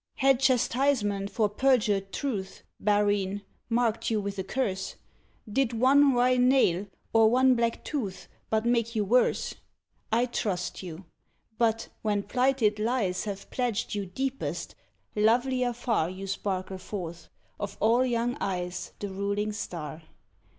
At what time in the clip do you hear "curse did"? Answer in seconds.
4.43-5.73